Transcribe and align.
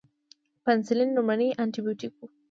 پنسلین 0.63 1.09
لومړنی 1.17 1.49
انټي 1.61 1.79
بیوټیک 1.83 2.13
و 2.17 2.21